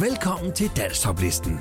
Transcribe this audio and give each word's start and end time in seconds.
Velkommen 0.00 0.52
til 0.52 0.70
Danstoplisten. 0.76 1.60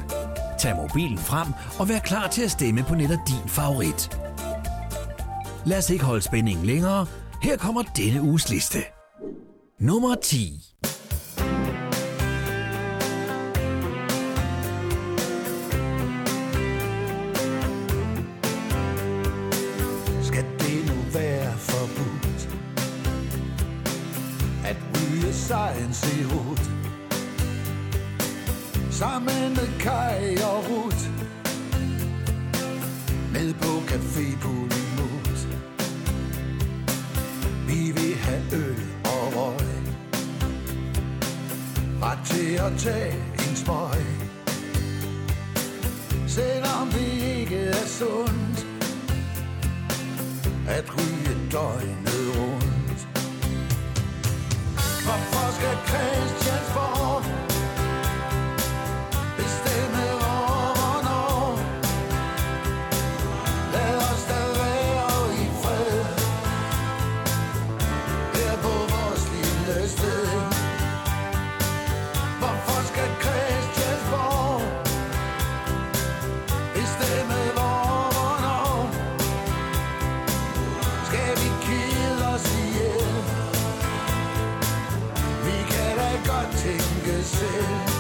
Tag 0.60 0.76
mobilen 0.76 1.18
frem 1.18 1.48
og 1.80 1.90
vær 1.90 2.00
klar 2.00 2.28
til 2.28 2.44
at 2.44 2.52
stemme 2.52 2.84
på 2.84 2.96
netop 2.96 3.20
din 3.28 3.50
favorit. 3.50 4.20
Lad 5.66 5.78
os 5.78 5.90
ikke 5.90 6.04
holde 6.04 6.22
spændingen 6.22 6.66
længere. 6.66 7.06
Her 7.42 7.58
kommer 7.58 7.82
denne 7.82 8.22
uges 8.22 8.50
liste. 8.50 8.78
Nummer 9.80 10.16
10. 10.16 10.64
Skal 20.24 20.46
det 20.60 20.86
nu 20.88 21.20
være 21.20 21.58
forbudt 21.58 22.50
at 24.66 24.78
ryge 24.96 25.34
sig 25.34 25.76
en 25.80 25.92
CO2? 25.92 26.71
sammen 29.02 29.50
med 29.50 29.70
Kai 29.80 30.36
og 30.52 30.60
Rut. 30.70 31.02
Ned 33.34 33.54
på 33.54 33.72
Café 33.90 34.26
Pulimut. 34.42 35.40
Vi 37.68 37.92
vil 37.92 38.16
have 38.16 38.44
øl 38.54 38.82
og 39.04 39.24
røg. 39.36 39.68
Ret 42.04 42.20
til 42.26 42.54
at 42.54 42.74
tage 42.78 43.16
en 43.44 43.56
smøg. 43.56 44.06
Selvom 46.28 46.88
det 46.92 47.40
ikke 47.40 47.58
er 47.58 47.88
sundt 47.88 48.68
At 50.68 50.86
ryge 50.98 51.34
døgnet 51.52 52.26
rundt. 52.38 53.02
Hvorfor 55.06 55.48
skal 55.58 55.78
Christiansborg 55.88 57.11
Hasretin 86.62 87.06
gözü 87.06 87.91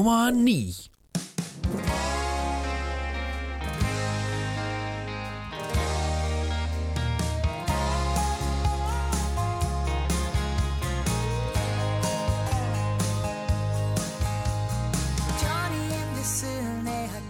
nummer 0.00 0.30
9. 0.30 0.90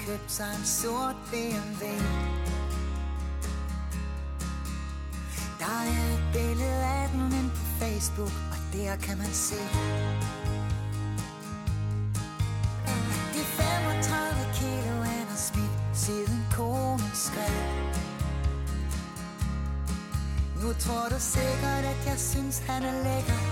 købt 0.07 0.33
sig 0.33 0.47
en 0.59 0.65
sort 0.65 1.17
BMW 1.31 1.87
Der 5.59 5.67
er 5.67 6.15
et 6.15 6.23
billede 6.33 6.85
af 6.85 7.09
den 7.13 7.21
inde 7.21 7.51
på 7.51 7.65
Facebook 7.79 8.33
Og 8.51 8.59
der 8.73 8.97
kan 8.97 9.19
man 9.19 9.33
se 9.33 9.61
since 22.21 22.59
then 22.67 22.85
a 22.85 22.93
leg 23.03 23.50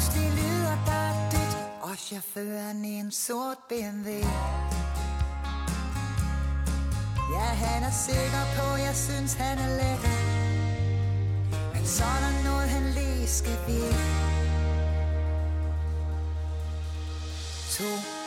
Pludselig 0.00 0.30
lyder 0.30 0.76
der 0.86 1.30
dit, 1.30 1.56
og 1.82 1.96
chaufføren 1.96 2.84
i 2.84 2.94
en 2.94 3.10
sort 3.10 3.56
BMW 3.68 4.08
Ja, 7.34 7.48
han 7.64 7.82
er 7.82 7.90
sikker 7.90 8.44
på, 8.56 8.76
jeg 8.76 8.96
synes, 8.96 9.34
han 9.34 9.58
er 9.58 9.68
let. 9.80 10.02
Men 11.74 11.86
så 11.86 12.04
er 12.04 12.20
der 12.26 12.44
noget, 12.44 12.68
han 12.68 12.82
lige 12.82 13.28
skal 13.28 13.58
vide. 13.66 13.94
To 17.70 18.19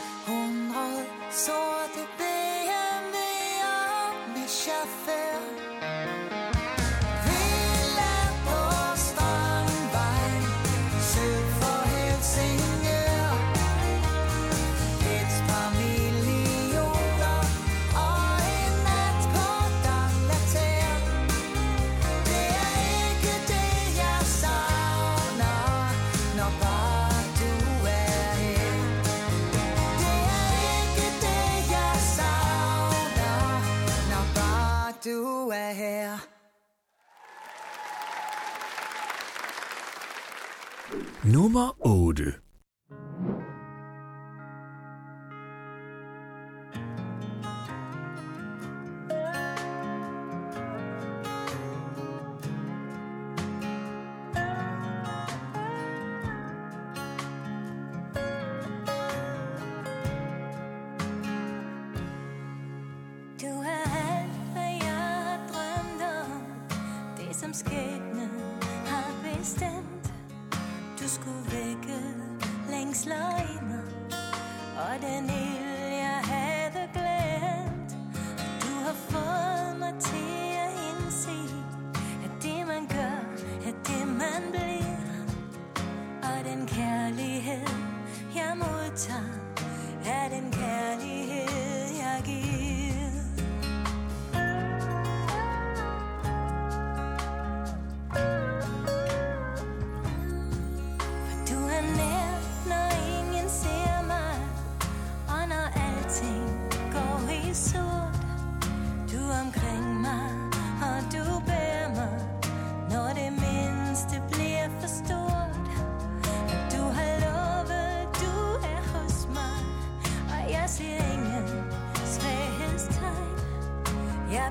Nummer 41.25 41.71
8. 41.79 42.42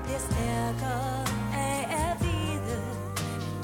bliver 0.03 0.19
stærkere 0.19 1.25
af 1.53 1.79
at 2.03 2.23
vide 2.23 2.81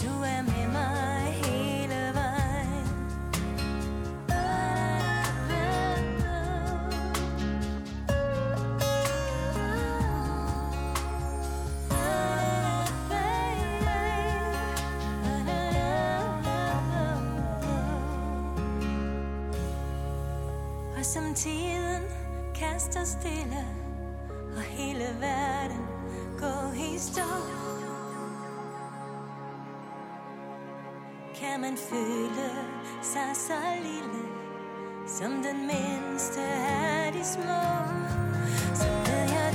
Du 0.03 0.23
er 0.23 0.41
med 0.41 0.67
mig 0.71 1.33
hele 1.45 2.13
vejen. 2.13 2.87
Og 20.97 21.05
som 21.05 21.33
tiden 21.33 22.03
kaster 22.55 23.03
stille 23.05 23.65
Og 24.55 24.61
hele 24.61 25.05
verden 25.19 25.48
går 27.07 27.59
Kan 31.35 31.61
man 31.61 31.77
føle 31.77 32.49
sig 33.01 33.31
så 33.35 33.53
lille 33.81 34.23
Som 35.07 35.31
den 35.31 35.59
mindste 35.67 36.41
af 36.41 37.13
de 37.13 37.25
små? 37.25 37.63
Så 38.75 38.87
ved 39.05 39.25
jeg 39.37 39.48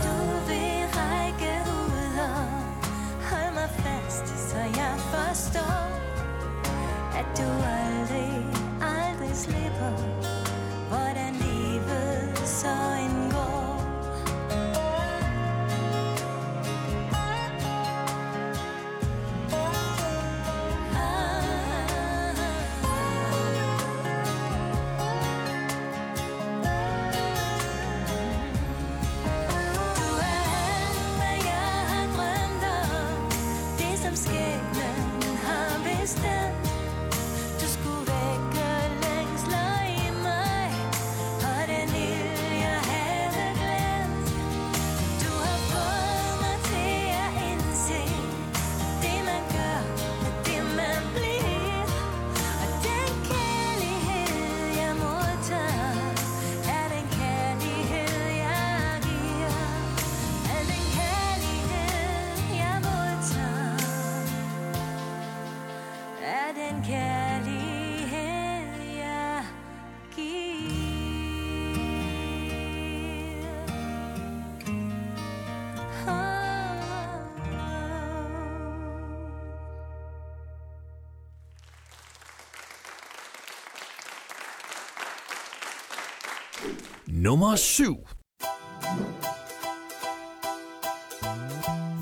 nummer 87.24 87.56
7. 87.56 87.96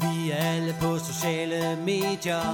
Vi 0.00 0.30
er 0.30 0.36
alle 0.36 0.74
på 0.80 0.98
sociale 0.98 1.78
medier 1.84 2.46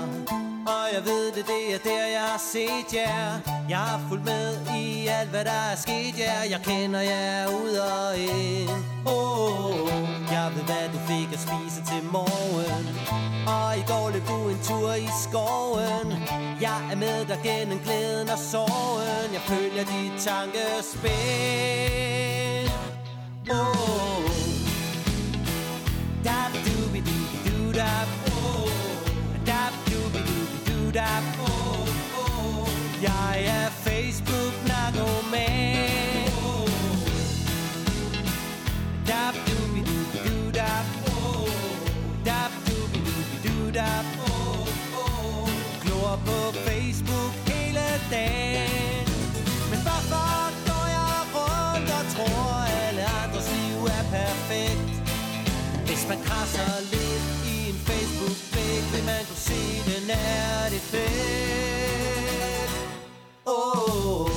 Og 0.66 0.84
jeg 0.94 1.02
ved 1.04 1.26
det, 1.26 1.44
det 1.46 1.74
er 1.74 1.78
der 1.84 2.06
jeg 2.06 2.26
har 2.32 2.42
set 2.52 2.94
jer. 2.94 3.40
Jeg 3.68 3.78
har 3.78 4.00
fulgt 4.08 4.24
med 4.24 4.56
i 4.82 5.06
alt 5.06 5.30
hvad 5.30 5.44
der 5.44 5.60
er 5.72 5.76
sket 5.76 6.14
jer. 6.18 6.42
Jeg 6.50 6.60
kender 6.64 7.00
jer 7.00 7.46
ud 7.48 7.74
og 7.92 8.18
ind. 8.18 8.70
Oh, 9.06 9.64
oh, 9.64 9.80
oh. 9.80 9.98
Jeg 10.32 10.52
ved 10.54 10.64
hvad 10.70 10.86
du 10.94 10.98
fik 11.10 11.28
at 11.36 11.40
spise 11.46 11.80
til 11.90 12.02
morgen. 12.16 12.84
Og 13.56 13.68
i 13.80 13.82
går 13.90 14.10
løb 14.14 14.26
du 14.28 14.48
en 14.48 14.60
tur 14.68 14.94
i 14.94 15.08
skoven. 15.24 16.08
Jeg 16.60 16.80
er 16.92 16.96
med 16.96 17.18
dig 17.30 17.40
gennem 17.44 17.78
glæden 17.78 18.28
og 18.28 18.38
sorgen. 18.38 19.28
Jeg 19.36 19.42
følger 19.50 19.84
dit 19.92 20.14
tankespil 20.26 21.98
dooby 30.88 30.92
doo 30.92 30.92
dab 30.92 31.22
Jeg 33.02 33.44
er 33.46 33.70
Facebook 33.70 34.54
narkoman. 34.66 36.28
Oh 36.42 36.68
Dab 39.06 39.34
dooby 39.46 39.80
dooby 39.88 40.18
du 40.28 40.50
dab 40.50 40.84
Oh 41.06 41.48
Dab 42.24 42.52
dooby 42.66 42.98
dooby 43.06 43.36
doo 43.44 43.70
dab 43.70 44.04
Oh 44.28 44.66
oh 45.04 45.48
Glor 45.82 46.16
på 46.26 46.38
Facebook 46.66 47.32
hele 47.46 47.86
dagen. 48.10 49.06
Men 49.70 49.80
hvorfor 49.86 50.52
går 50.68 50.86
jeg 50.98 51.20
rundt 51.34 51.90
og 51.98 52.04
tror 52.14 52.52
alle 52.84 53.04
andres 53.22 53.48
liv 53.56 53.84
er 53.84 54.04
perfekt? 54.18 54.90
Hvis 55.86 56.08
man 56.08 56.18
krasser 56.26 56.80
lidt 56.92 57.24
i 57.52 57.68
en 57.70 57.78
Facebook-væg 57.88 58.82
Vil 58.92 59.04
man 59.04 59.22
kunne 59.28 59.37
se 59.48 59.62
den 59.90 60.10
er 60.10 60.68
det 60.72 60.82
fedt 60.92 62.72
Oh 63.46 64.30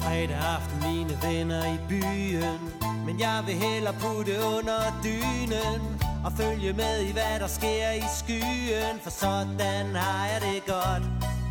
Fredag 0.00 0.40
aften, 0.54 0.78
mine 0.88 1.14
venner 1.22 1.64
i 1.74 1.78
byen. 1.88 2.60
Men 3.06 3.20
jeg 3.20 3.42
vil 3.46 3.54
hellere 3.54 3.94
putte 4.00 4.32
under 4.56 4.80
dynen 5.04 5.82
Og 6.24 6.32
følge 6.32 6.72
med 6.72 7.00
i, 7.08 7.12
hvad 7.12 7.40
der 7.40 7.46
sker 7.46 7.90
i 7.90 8.04
skyen. 8.18 8.96
For 9.02 9.10
sådan 9.10 9.94
har 9.94 10.26
jeg 10.26 10.40
det 10.40 10.66
godt. 10.66 11.04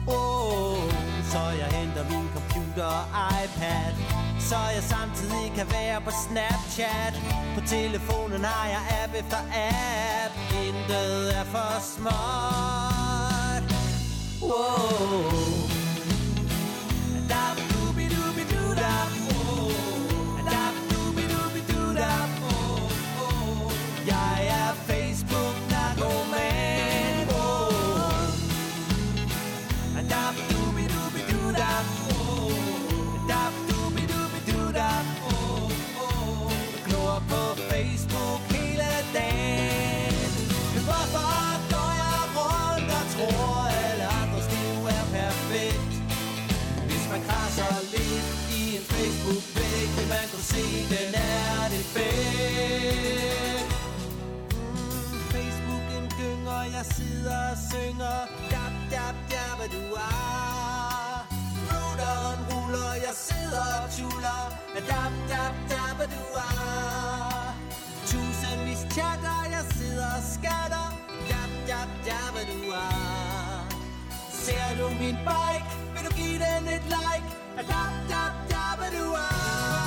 Oh, 0.08 0.92
så 1.32 1.40
jeg 1.62 1.70
henter 1.80 2.04
min 2.10 2.28
computer 2.36 2.86
og 2.86 3.06
iPad. 3.44 4.31
Så 4.50 4.58
jeg 4.76 4.84
samtidig 4.84 5.52
kan 5.56 5.68
være 5.72 6.02
på 6.02 6.12
Snapchat. 6.24 7.14
På 7.56 7.62
telefonen 7.68 8.44
har 8.44 8.68
jeg 8.68 8.82
app 9.04 9.14
efter 9.22 9.38
app. 9.38 10.34
Intet 10.66 11.38
er 11.40 11.46
for 11.54 11.74
småt 11.94 13.22
Wow. 14.42 15.61
Jeg 56.82 56.94
sidder 56.96 57.52
og 57.52 57.58
synger 57.72 58.18
Dab, 58.52 58.74
dab, 58.92 59.16
dab, 59.32 59.60
du 59.76 59.84
er. 59.94 61.28
Routeren 61.68 62.40
ruller, 62.50 62.94
jeg 63.06 63.16
sidder 63.28 63.66
og 63.84 63.88
tuller 63.98 64.42
Dab, 64.90 65.14
dab, 65.32 65.54
dab, 65.72 66.00
du 66.16 66.24
er. 66.46 67.56
Tusindvis 68.10 68.82
chatter, 68.96 69.40
jeg 69.56 69.64
sidder 69.78 70.10
og 70.18 70.24
skatter 70.36 70.88
Dab, 71.30 71.52
dab, 71.70 71.90
dab, 72.08 72.36
du 72.52 72.60
er. 72.72 73.68
Ser 74.44 74.70
du 74.80 74.88
min 74.90 75.18
bike, 75.28 75.68
vil 75.94 76.04
du 76.08 76.12
give 76.16 76.40
den 76.46 76.64
et 76.76 76.86
like? 76.96 77.28
Dab, 77.72 77.94
dab, 78.12 78.34
dab, 78.52 78.80
du 78.98 79.06
er. 79.12 79.81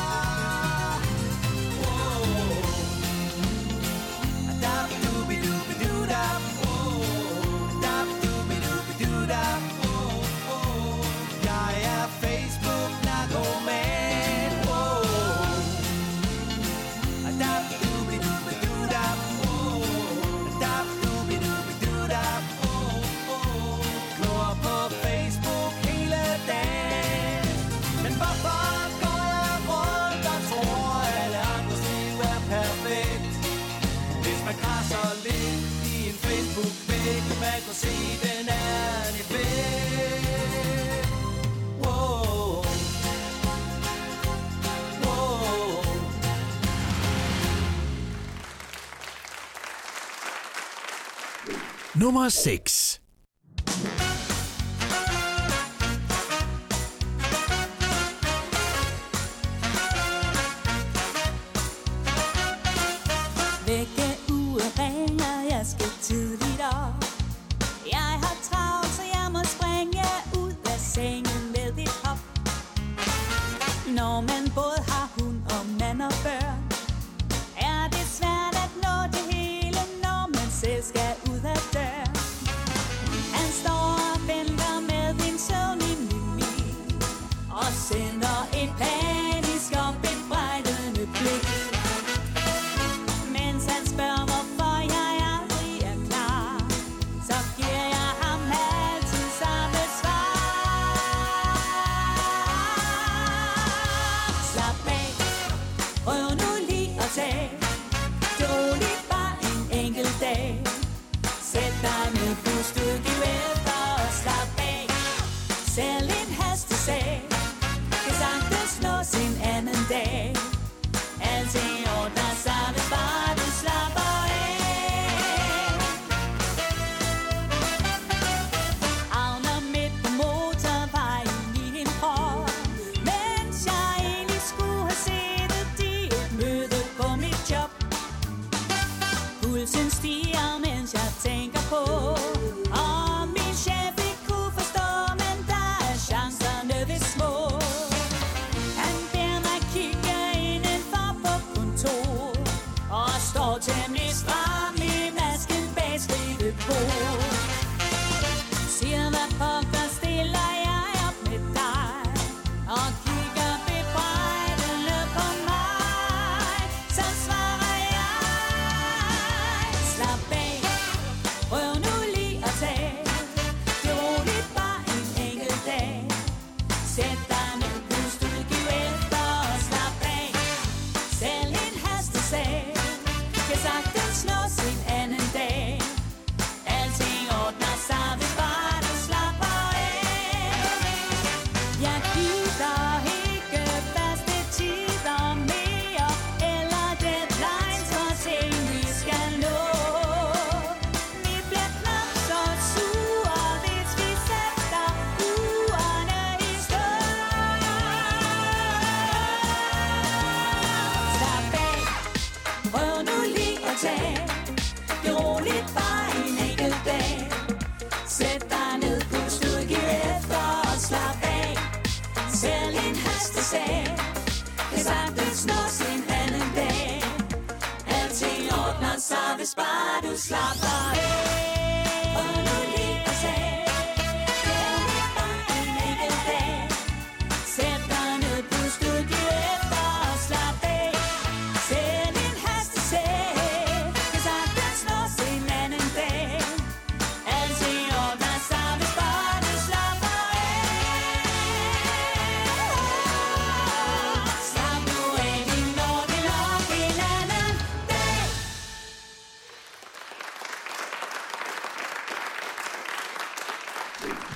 Man 37.85 37.93
kan 37.93 38.01
se, 38.21 38.29
den 38.29 38.49
er 38.49 39.13
det 39.13 39.25
fedt 39.25 41.09
Wow 41.87 42.65
Wow 45.05 45.85
Nummer 51.95 52.29
6. 52.29 52.84
Når 74.15 74.21
man 74.21 74.84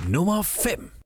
Nummer 0.09 0.41
5. 0.41 0.98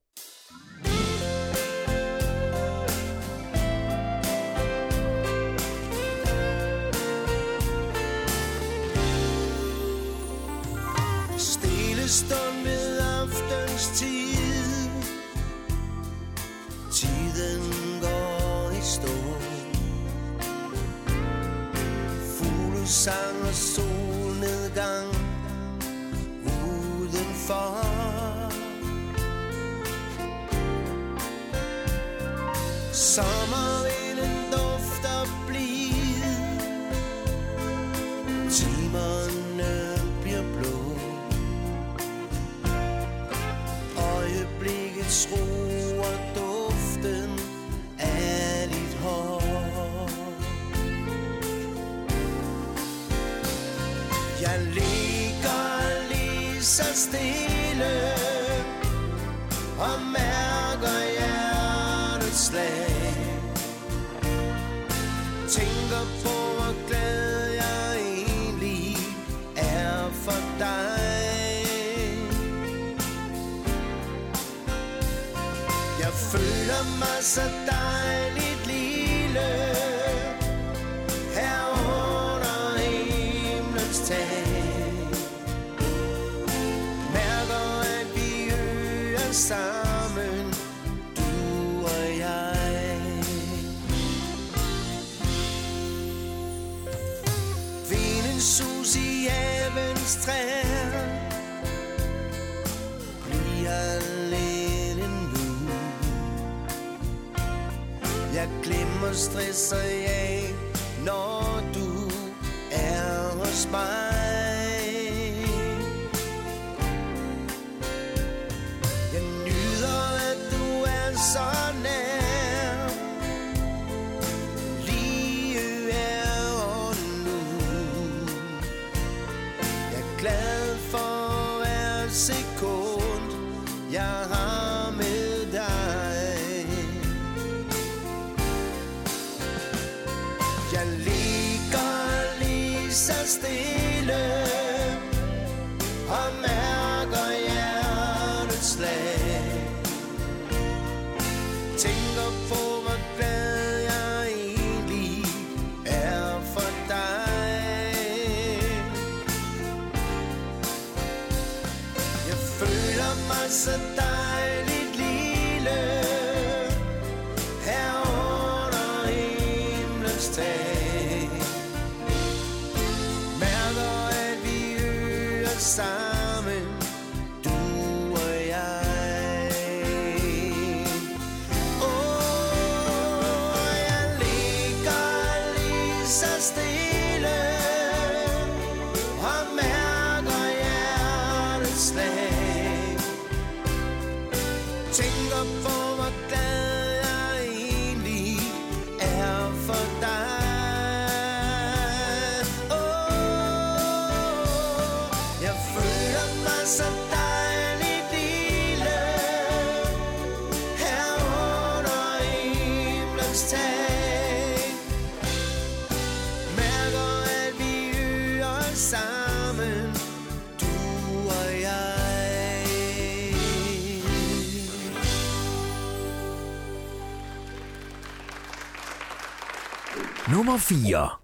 4. 230.58 231.23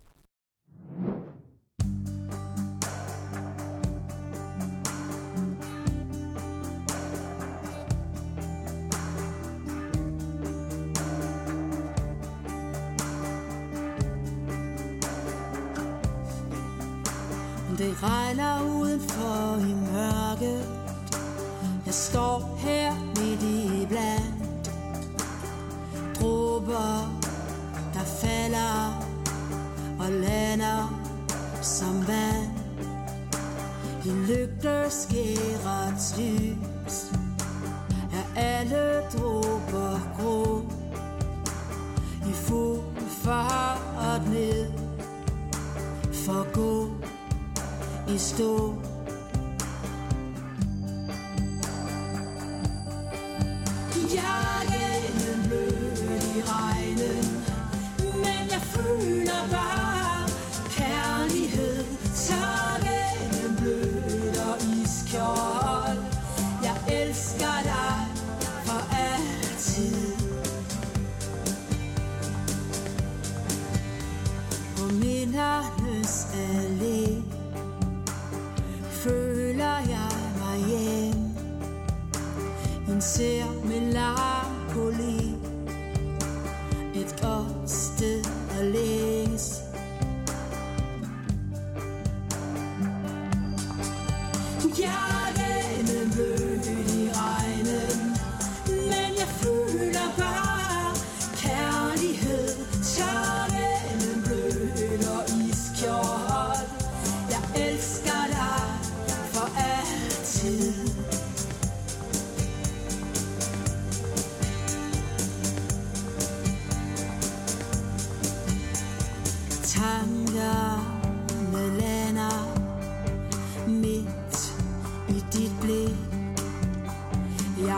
ved 34.04 34.26
lygteskærets 34.26 36.18
lys. 36.18 37.12
Er 38.12 38.24
alle 38.36 39.02
dråber 39.12 40.00
grå. 40.18 40.62
I 42.28 42.32
fuld 42.32 42.80
fart 43.08 44.28
ned. 44.28 44.66
For 46.12 46.52
gå 46.52 46.88
i 48.14 48.18
stå. 48.18 48.74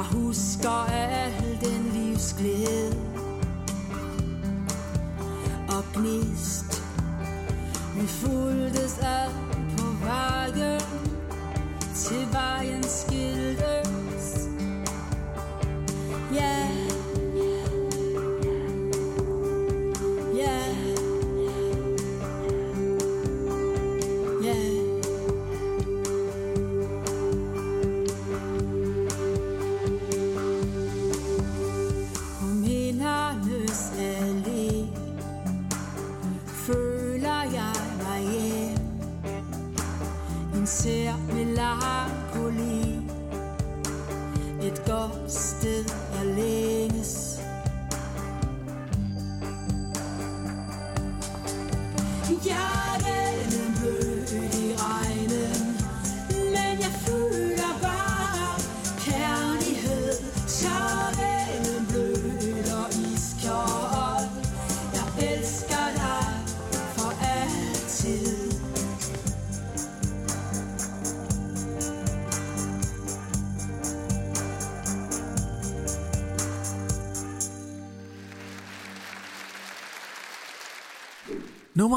Jeg 0.03 0.11
husker 0.11 0.87
al 0.93 1.59
den 1.61 1.91
livsglæde 1.95 2.97
og 5.69 5.85
gnist. 5.95 6.83
Vi 7.97 8.07
fulgtes 8.07 8.99
ad 8.99 9.31
på 9.79 9.87
vejen 10.05 10.81
til 11.95 12.29
vejen 12.33 12.83
skilte. 12.83 13.42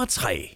nummer 0.05 0.11
3. 0.11 0.54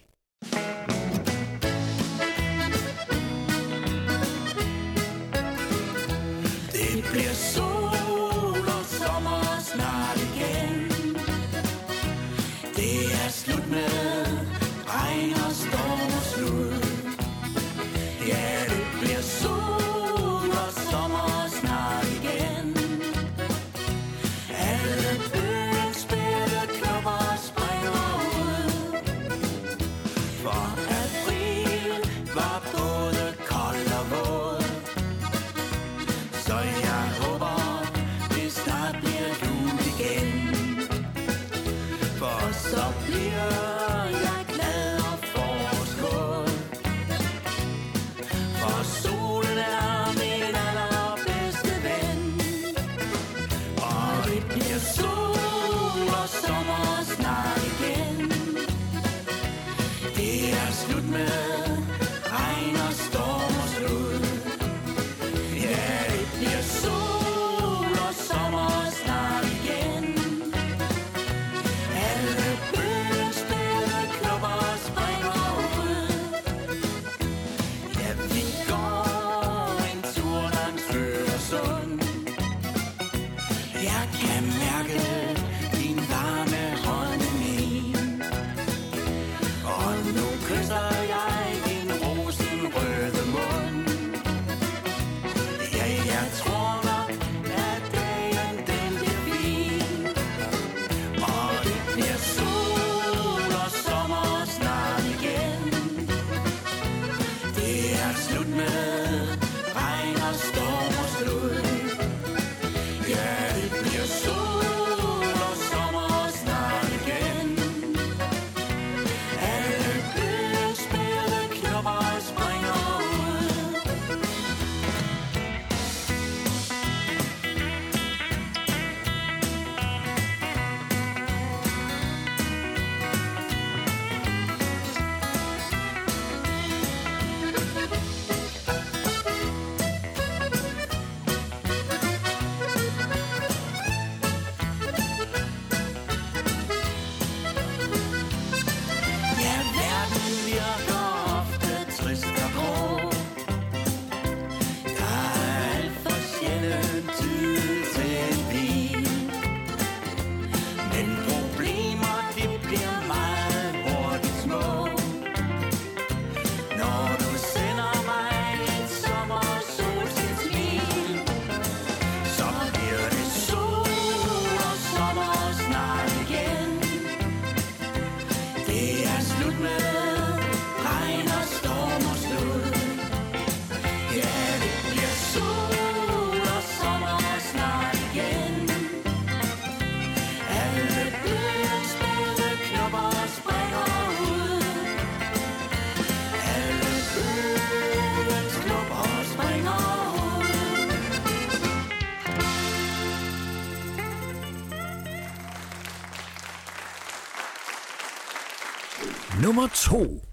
Nummer 209.50 209.68
2. 209.68 210.29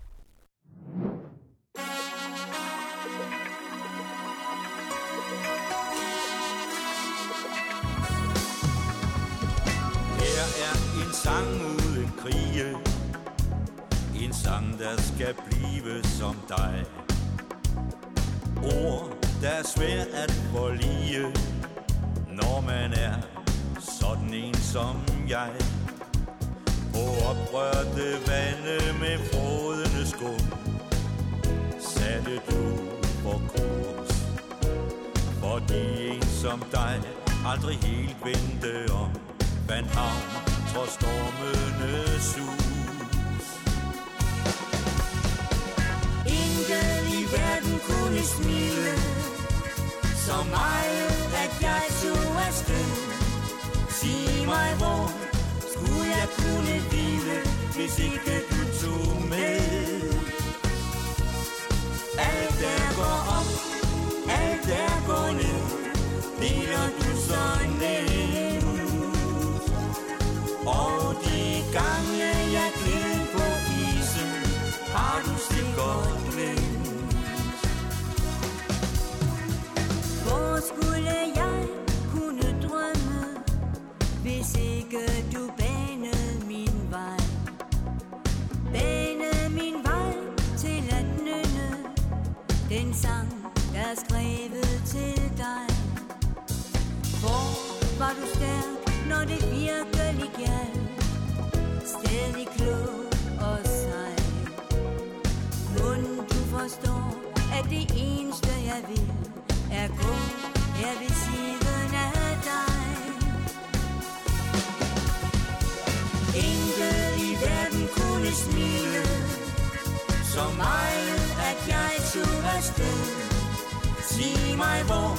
mig, 124.58 124.84
hvor 124.86 125.18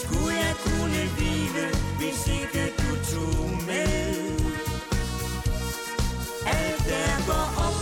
skulle 0.00 0.36
jeg 0.36 0.54
kunne 0.64 1.02
hvile 1.16 1.66
Hvis 1.98 2.28
ikke 2.28 2.72
du 2.78 2.90
tog 3.10 3.50
med? 3.66 4.15
Alt 6.46 6.84
der 6.88 7.26
går 7.26 7.46
op, 7.66 7.76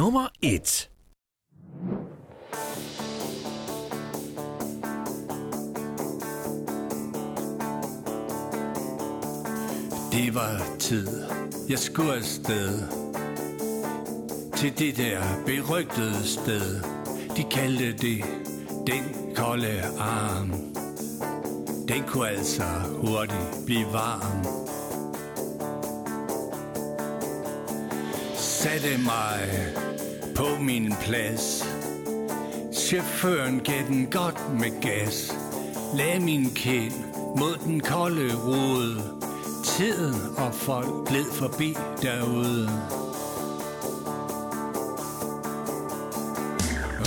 Nummer 0.00 0.28
1. 0.42 0.90
Det 10.12 10.34
var 10.34 10.78
tid, 10.78 11.08
jeg 11.68 11.78
skulle 11.78 12.14
afsted. 12.14 12.82
Til 14.56 14.78
det 14.78 14.96
der 14.96 15.22
berygtede 15.46 16.26
sted. 16.26 16.82
De 17.36 17.44
kaldte 17.50 17.92
det 17.92 18.24
den 18.86 19.34
kolde 19.36 19.82
arm. 19.98 20.50
Den 21.88 22.02
kunne 22.06 22.28
altså 22.28 22.64
hurtigt 22.96 23.64
blive 23.66 23.86
varm. 23.92 24.60
Satte 28.34 28.98
mig 28.98 29.80
på 30.40 30.62
min 30.62 30.94
plads. 31.00 31.64
Chaufføren 32.72 33.60
gav 33.60 33.86
den 33.88 34.06
godt 34.10 34.60
med 34.60 34.80
gas. 34.80 35.34
Lagde 35.94 36.20
min 36.20 36.50
kind 36.54 36.92
mod 37.38 37.56
den 37.64 37.80
kolde 37.80 38.34
rode. 38.34 39.02
Tiden 39.64 40.14
og 40.36 40.54
folk 40.54 41.08
gled 41.08 41.32
forbi 41.32 41.76
derude. 42.02 42.68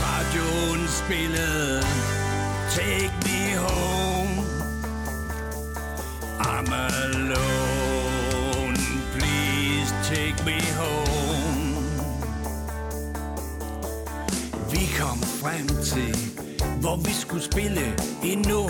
Radioen 0.04 0.88
spillede 0.88 1.82
Take 2.70 3.14
me 3.26 3.58
home. 3.58 4.44
I'm 6.40 6.74
alone. 6.74 8.78
Please 9.14 9.94
take 10.04 10.46
me 10.46 10.62
home. 10.78 11.23
Vi 14.74 14.86
kom 15.00 15.18
frem 15.18 15.68
til 15.68 16.16
Hvor 16.82 16.96
vi 16.96 17.14
skulle 17.14 17.44
spille 17.44 17.96
Endnu 18.24 18.64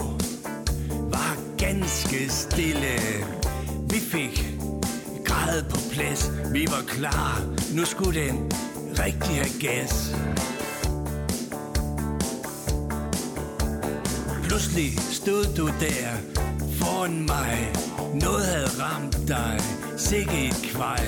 var 1.11 1.37
ganske 1.57 2.29
stille. 2.29 2.95
Vi 3.89 3.99
fik 3.99 4.45
grad 5.25 5.63
på 5.69 5.77
plads. 5.91 6.31
Vi 6.51 6.67
var 6.67 6.83
klar. 6.87 7.41
Nu 7.75 7.85
skulle 7.85 8.21
den 8.21 8.51
rigtig 8.99 9.35
have 9.35 9.59
gas. 9.61 10.15
Pludselig 14.43 14.99
stod 14.99 15.45
du 15.57 15.67
der 15.67 16.07
foran 16.79 17.25
mig. 17.25 17.73
Noget 18.13 18.45
havde 18.45 18.69
ramt 18.79 19.27
dig. 19.27 19.59
Sikke 19.97 20.47
et 20.47 20.69
kvej 20.71 21.05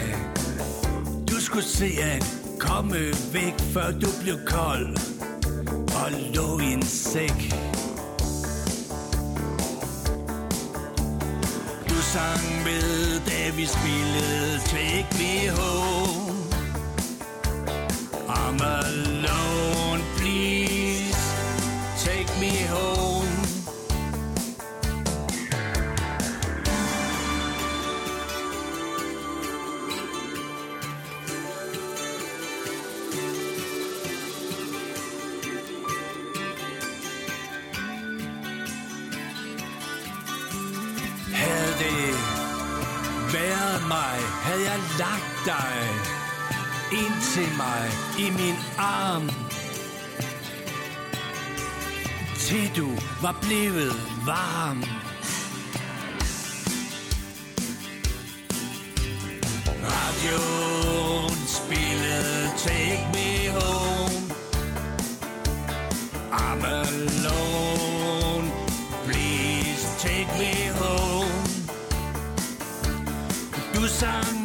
Du 1.30 1.40
skulle 1.40 1.66
se 1.66 1.90
at 2.02 2.45
Komme 2.68 3.00
væk, 3.34 3.54
før 3.74 3.92
du 3.92 4.08
blev 4.22 4.38
kold 4.46 4.98
og 6.04 6.12
lå 6.36 6.60
i 6.60 6.74
en 6.74 6.84
sæk. 6.86 7.54
Du 11.90 11.96
sang 12.02 12.64
med, 12.64 13.20
da 13.26 13.56
vi 13.56 13.66
spillede 13.66 14.60
Take 14.66 15.08
Me 15.20 15.50
Home. 15.50 16.36
I'm 18.28 18.62
alone. 18.62 19.55
til 47.36 47.58
mig 47.58 47.90
i 48.20 48.30
min 48.30 48.56
arm. 48.78 49.30
Til 52.40 52.72
du 52.76 52.90
var 53.22 53.36
blevet 53.42 53.94
varm. 54.26 54.84
Radioen 59.92 61.38
spillede 61.48 62.50
Take 62.58 63.06
Me 63.14 63.52
Home. 63.60 64.34
I'm 66.32 66.66
alone 66.66 68.52
Please 69.06 69.84
take 70.00 70.30
me 70.40 70.54
home. 70.80 71.46
Du 73.76 73.88
sang 73.88 74.45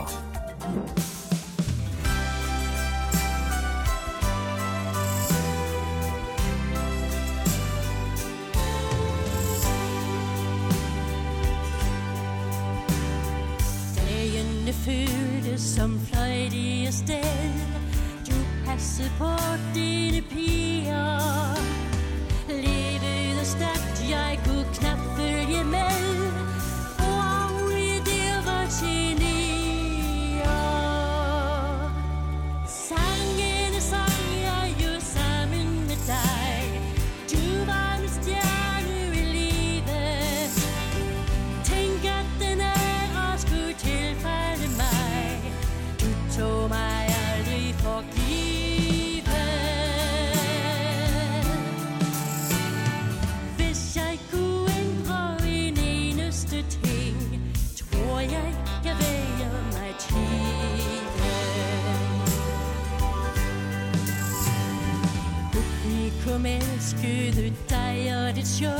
show. 68.45 68.77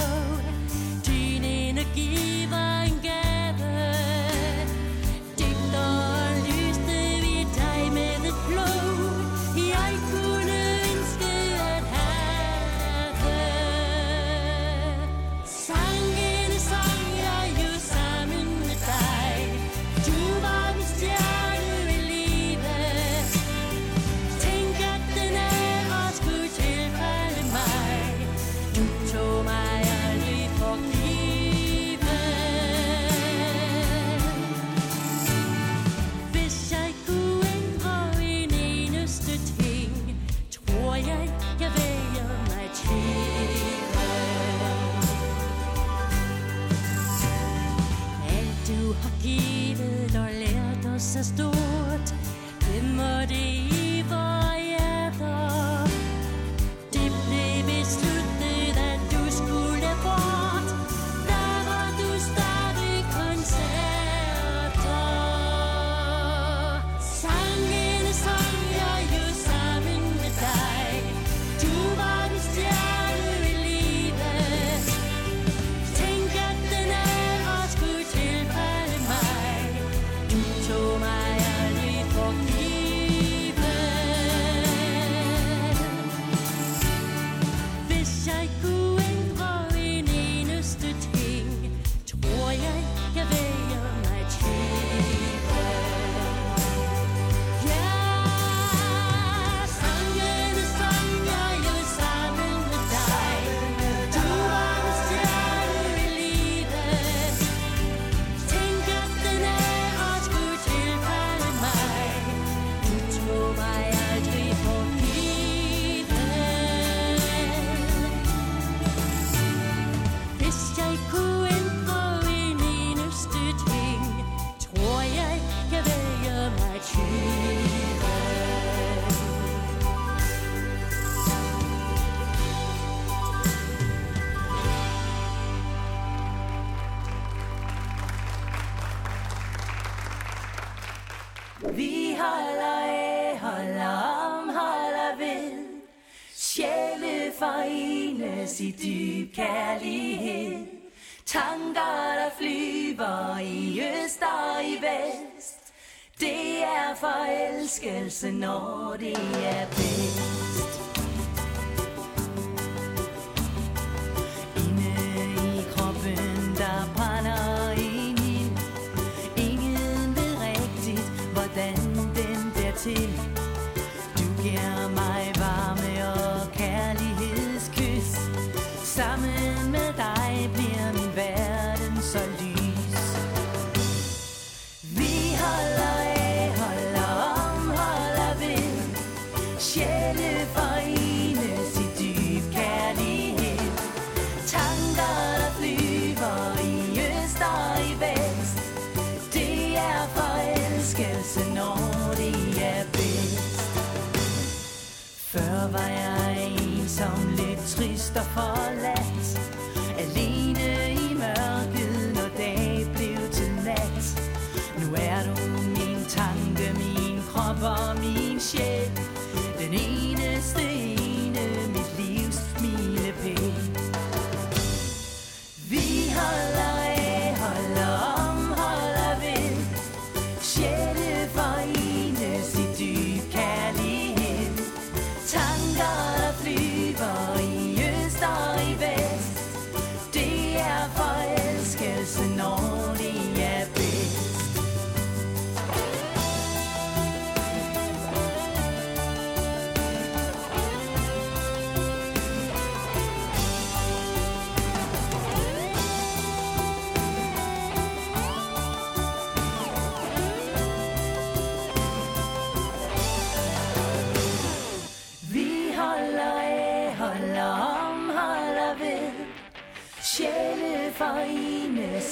Gene 1.03 1.43
in 1.69 1.77
a 1.77 2.30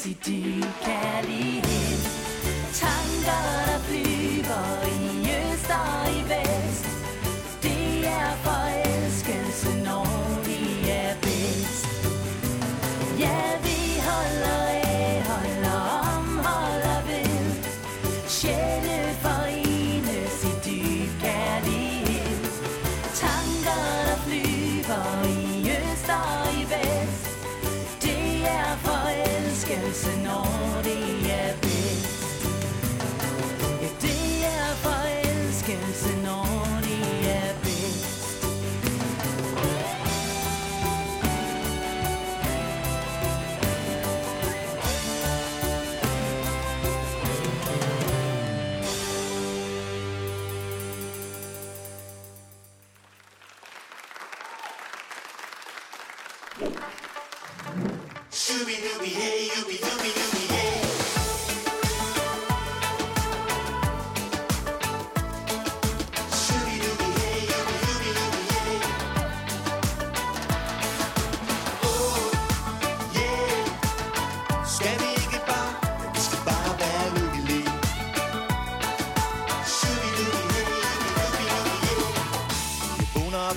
rigtig 0.10 0.26
dyb 0.26 0.66
kærlighed. 0.84 2.00
Tanker 2.74 3.69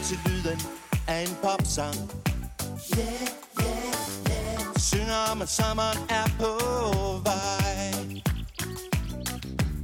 til 0.03 0.19
lyden 0.27 0.61
af 1.09 1.23
en 1.23 1.37
popsang. 1.43 1.95
Yeah, 2.99 3.23
yeah, 3.61 4.31
yeah 4.31 4.77
Synger 4.77 5.31
om 5.33 5.43
at 5.43 5.49
sommeren 5.49 5.99
er 6.09 6.27
på 6.41 6.53
vej. 7.25 8.23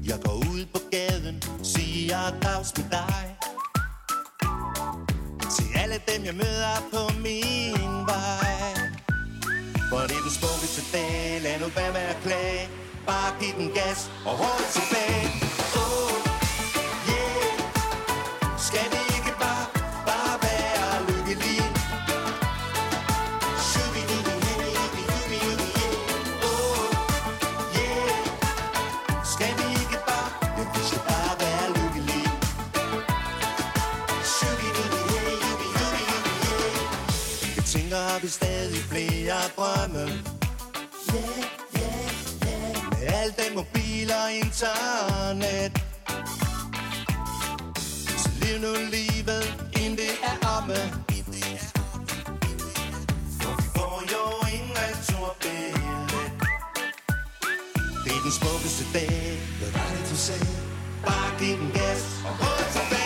Jeg 0.07 0.19
går 0.25 0.37
ud 0.53 0.67
på 0.75 0.81
gaden, 0.91 1.43
siger 1.63 2.19
dags 2.43 2.73
med 2.77 2.87
dig. 2.91 3.37
Til 5.57 5.67
alle 5.83 6.01
dem 6.09 6.25
jeg 6.25 6.35
møder 6.35 6.77
på 6.93 7.03
min 7.19 8.07
vej. 8.13 8.75
For 9.91 9.99
det 10.09 10.17
er 10.21 10.25
den 10.29 10.35
smukkeste 10.41 10.83
dag, 10.93 11.41
lad 11.43 11.61
nu 11.61 11.67
være 11.77 11.93
med 11.93 12.01
at 12.01 12.19
klage. 12.23 12.69
Bare 13.07 13.31
giv 13.41 13.55
den 13.59 13.71
gas 13.75 14.11
og 14.27 14.33
hold 14.33 14.67
tilbage. 14.73 15.48
flere 38.99 39.41
drømme. 39.57 40.05
Yeah, 41.15 41.45
yeah, 41.79 42.01
yeah 42.47 42.91
Med 42.91 43.09
al 43.21 43.35
den 43.41 43.55
mobil 43.57 44.11
og 44.23 44.33
internet. 44.33 45.73
Så 48.23 48.31
liv 48.41 48.57
nu 48.61 48.73
livet, 48.97 49.45
inden 49.81 49.97
det 49.97 50.13
er 50.31 50.37
omme. 50.57 50.81
For 53.41 53.53
vi 53.61 53.69
får 53.77 54.03
jo 54.15 54.25
en 54.55 54.67
returbillet. 54.81 56.31
Det 58.05 58.13
er 58.17 58.23
den 58.27 58.33
smukkeste 58.41 58.85
dag, 58.95 59.39
hvad 59.59 59.71
var 59.73 59.89
det 59.95 60.11
du 60.11 60.17
sagde? 60.17 60.49
Bare 61.07 61.31
giv 61.39 61.57
den 61.59 61.71
gas. 61.75 62.03
Og 62.25 62.35
hold 62.43 62.73
til 62.73 62.98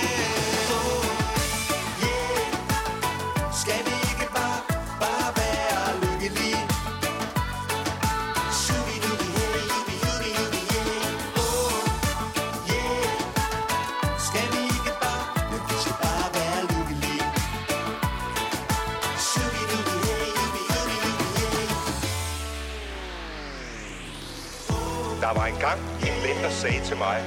Der 25.33 25.41
var 25.41 25.47
engang 25.47 25.81
en 26.09 26.17
ven, 26.25 26.37
der 26.45 26.51
sagde 26.51 26.81
til 26.85 26.97
mig, 26.97 27.19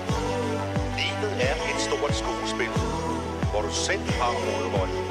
livet 1.00 1.34
er 1.50 1.56
et 1.72 1.80
stort 1.88 2.14
skuespil, 2.16 2.72
hvor 3.52 3.62
du 3.62 3.72
selv 3.88 4.06
har 4.22 4.34
hovedrollen. 4.44 5.02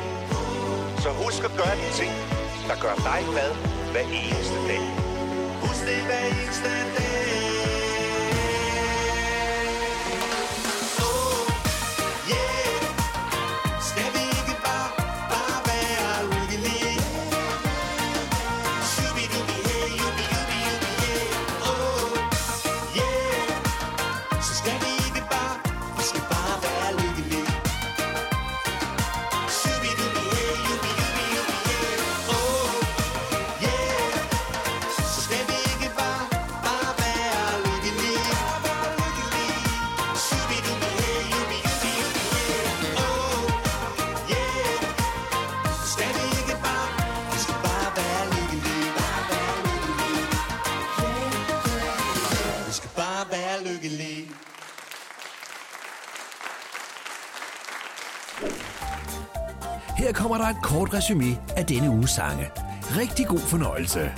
Så 1.03 1.09
husk 1.24 1.45
at 1.45 1.55
gøre 1.61 1.76
de 1.82 1.88
ting, 2.01 2.12
der 2.68 2.76
gør 2.84 2.95
dig 2.95 3.20
glad 3.32 3.51
hver 3.92 4.07
eneste 4.22 4.59
dag. 4.68 4.84
Husk 5.62 5.82
det 5.88 6.01
hver 6.09 6.22
eneste 6.30 6.70
dag. 6.99 7.14
resume 60.97 61.38
af 61.57 61.66
denne 61.66 61.90
uges 61.90 62.11
sange. 62.11 62.51
Rigtig 62.97 63.26
god 63.26 63.38
fornøjelse. 63.38 64.12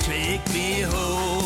take 0.00 0.52
me 0.52 0.80
home. 0.80 1.37